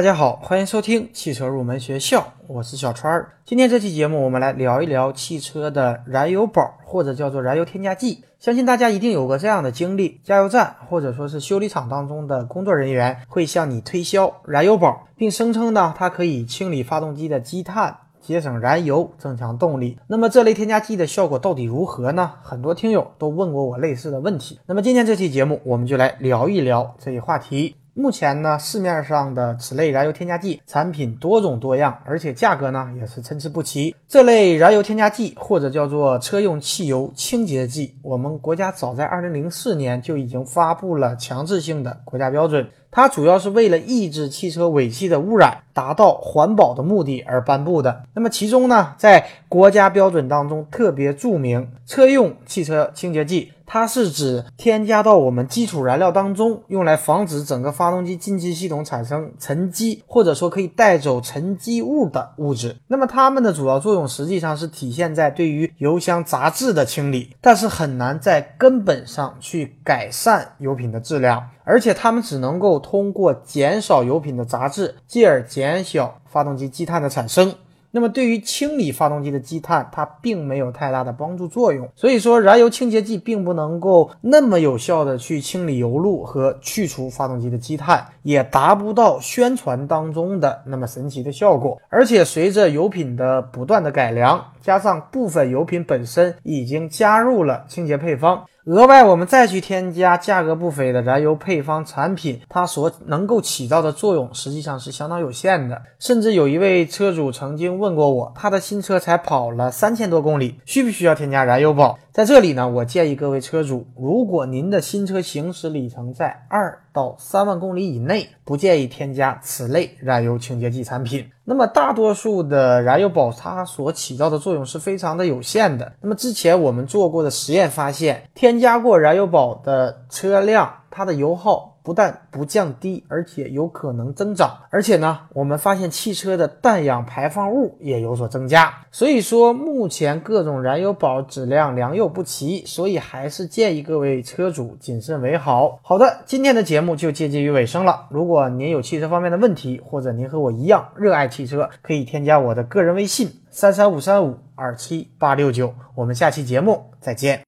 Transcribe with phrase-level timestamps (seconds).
[0.00, 3.34] 大家好，欢迎收听汽车入门学校，我是小川儿。
[3.44, 8.24] 今天这期节目，我们来聊一聊汽车的燃油宝，或者叫做燃油添加剂。
[8.38, 17.94] 相信大家一定有过这样的经历：加油站或者说是修理厂当中的工作人员会向你推销燃油宝，并声称呢，它可以清理发动机的积碳。
[18.22, 19.98] 节省燃油，增强动力。
[20.06, 22.32] 那么这类添加剂的效果到底如何呢？
[22.42, 24.60] 很多听友都问过我类似的问题。
[24.64, 27.76] 那么今天这期节目，我们就来聊一聊这一话题。
[27.94, 33.94] 目前呢，市面上的此类燃油添加剂产品多种多样，而且价格呢也是参差不齐。
[34.08, 42.66] 这类燃油添加剂或者叫做车用汽油清洁剂，我们国家早在二零零四年就已经发布了强制性的国家标准。
[42.90, 48.02] 它主要是为了抑制汽车尾气的污染，达到环保的目的而颁布的。
[48.14, 53.52] 那么其中呢，在国家标准当中特别注明，车用汽车清洁剂。
[53.72, 62.74] 它是指添加到我们基础燃料当中，用来防止整个发动机进气系统产生沉积，或者说可以带走沉积物的物质。
[62.88, 71.40] 那么它们的主要作用实际上是体现在对于油箱杂质的清理，但是很难在根本上去改善油品的质量，
[71.70, 77.54] 而且它们只能够通过减少油品的杂质，进而减小发动机积碳的产生。
[77.92, 81.88] 那么对于清理发动机的积碳，它并没有太大的帮助作用。
[81.94, 91.80] 所以说，燃油清洁剂并不能够那么有效的去清理油路和去除发动机的积碳，也达不到宣传当中的那么神奇的效果。
[91.88, 98.44] 而且随着油品的不断的改良，加上部分油品本身已经加入了清洁配方。
[98.70, 105.82] 额外，我们再去添加价格不菲的燃油配方产品，它所能够起到的作用实际上是相当有限的。
[105.98, 111.98] 甚至有一位车主曾经问过我，他的新车才跑了三千多公里，需不需要添加燃油宝？
[112.12, 121.28] 在这里呢，我建议各位车主，如果您的新车行驶里程在二到三万公里以内，不建议添加此类燃油清洁剂产品。
[121.44, 125.92] 那么大多数的燃油宝，它所起到的作用是非常的有限的。
[126.00, 131.68] 那么之前我们做过的实验发现，添加过燃油宝的车辆，它的油耗。
[131.82, 134.54] 不但不降低，而且有可能增长。
[134.68, 138.84] 而且呢，我们发现汽车的氮氧排放物也有所增加。
[138.92, 145.80] 所以说，目前各种燃油宝质量良莠不齐，所以还是建议各位车主谨慎为好。
[145.82, 148.06] 好的，今天的节目就接近于尾声了。
[148.10, 155.72] 如果您有汽车方面的问题，或者您和我一样热爱汽车，可以添加我的个人微信：三三五三五二七八六九。
[155.94, 157.40] 我们下期节目再见。